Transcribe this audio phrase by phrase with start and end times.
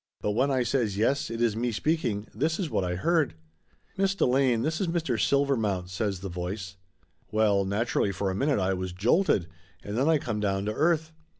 [0.19, 3.35] But when I says "Yes, it is me speaking," this is what I heard.
[3.97, 5.19] "Miss Delane, this is Mr.
[5.23, 6.75] Silvermount," says the voice.
[7.29, 9.45] Well, naturally for a minute I was jolted
[9.83, 11.11] and then I come down to earth.